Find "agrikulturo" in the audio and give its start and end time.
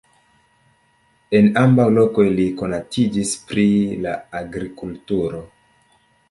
4.41-5.45